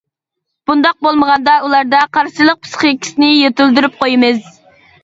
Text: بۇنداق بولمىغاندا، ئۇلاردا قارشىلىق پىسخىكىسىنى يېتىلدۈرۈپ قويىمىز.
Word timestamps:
بۇنداق 0.69 0.95
بولمىغاندا، 1.09 1.55
ئۇلاردا 1.67 2.01
قارشىلىق 2.19 2.59
پىسخىكىسىنى 2.65 3.33
يېتىلدۈرۈپ 3.35 4.03
قويىمىز. 4.05 4.47